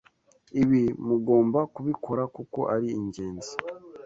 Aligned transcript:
Ibi 0.61 0.83
mugomba 1.07 1.59
kubikora 1.73 2.23
kuko 2.35 2.59
ari 2.75 2.87
inngenzi 2.97 3.53